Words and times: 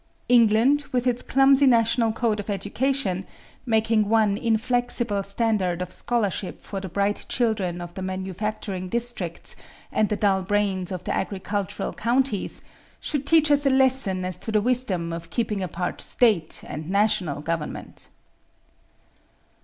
England, 0.29 0.85
with 0.91 1.05
its 1.05 1.21
clumsy 1.21 1.67
national 1.67 2.11
code 2.11 2.39
of 2.39 2.49
education, 2.49 3.23
making 3.67 4.09
one 4.09 4.35
inflexible 4.35 5.21
standard 5.21 5.79
of 5.79 5.91
scholarship 5.91 6.59
for 6.59 6.79
the 6.79 6.89
bright 6.89 7.23
children 7.29 7.79
of 7.79 7.93
the 7.93 8.01
manufacturing 8.01 8.89
districts 8.89 9.55
and 9.91 10.09
the 10.09 10.15
dull 10.15 10.41
brains 10.41 10.91
of 10.91 11.03
the 11.03 11.13
agricultural 11.13 11.93
counties, 11.93 12.63
should 12.99 13.27
teach 13.27 13.51
us 13.51 13.63
a 13.67 13.69
lesson 13.69 14.25
as 14.25 14.37
to 14.37 14.51
the 14.51 14.59
wisdom 14.59 15.13
of 15.13 15.29
keeping 15.29 15.61
apart 15.61 16.01
state 16.01 16.63
and 16.65 16.89
national 16.89 17.39
government. 17.39 18.09